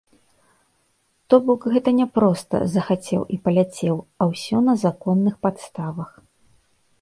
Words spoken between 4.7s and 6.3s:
на законных падставах.